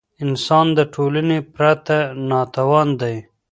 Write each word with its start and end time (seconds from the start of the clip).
انسان 0.23 0.65
د 0.77 0.79
ټولني 0.93 1.39
پرته 1.53 1.97
ناتوان 2.29 2.87
دی. 3.01 3.15